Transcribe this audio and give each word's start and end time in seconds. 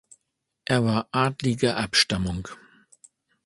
Er 0.65 0.83
war 0.83 1.09
adliger 1.11 1.77
Abstammung. 1.77 2.47